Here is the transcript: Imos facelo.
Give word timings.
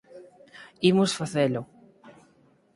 Imos 0.89 1.11
facelo. 1.19 1.61